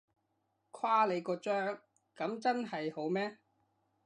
[0.71, 1.79] 誇你個張，
[2.17, 3.37] 噉真係好咩？